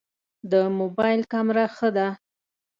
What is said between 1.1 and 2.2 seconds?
کمره ښه ده؟